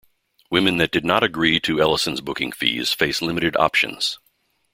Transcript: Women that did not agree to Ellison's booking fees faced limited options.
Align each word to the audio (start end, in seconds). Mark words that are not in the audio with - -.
Women 0.49 0.77
that 0.77 0.89
did 0.89 1.05
not 1.05 1.21
agree 1.21 1.59
to 1.59 1.79
Ellison's 1.79 2.21
booking 2.21 2.51
fees 2.51 2.91
faced 2.91 3.21
limited 3.21 3.55
options. 3.57 4.17